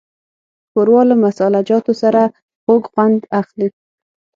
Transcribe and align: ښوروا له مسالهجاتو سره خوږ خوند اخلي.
ښوروا 0.71 1.01
له 1.09 1.15
مسالهجاتو 1.25 1.93
سره 2.01 2.21
خوږ 2.63 2.81
خوند 2.91 3.19
اخلي. 3.41 3.67